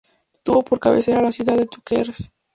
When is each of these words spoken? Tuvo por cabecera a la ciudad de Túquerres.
Tuvo 0.41 0.63
por 0.65 0.79
cabecera 0.79 1.19
a 1.19 1.21
la 1.21 1.31
ciudad 1.31 1.55
de 1.57 1.67
Túquerres. 1.67 2.31